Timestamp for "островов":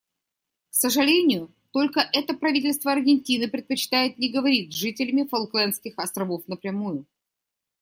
5.99-6.47